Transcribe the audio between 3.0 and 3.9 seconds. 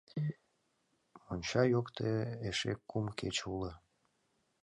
кече уло.